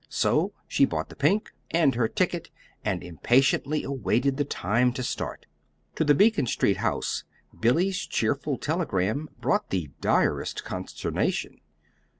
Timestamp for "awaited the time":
3.83-4.93